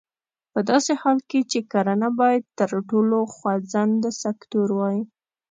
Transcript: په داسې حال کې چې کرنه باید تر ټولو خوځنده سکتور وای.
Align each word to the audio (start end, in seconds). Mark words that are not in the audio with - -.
په 0.53 0.59
داسې 0.69 0.93
حال 1.01 1.19
کې 1.29 1.39
چې 1.51 1.59
کرنه 1.71 2.09
باید 2.19 2.43
تر 2.59 2.71
ټولو 2.89 3.17
خوځنده 3.33 4.11
سکتور 4.23 4.67
وای. 4.77 4.99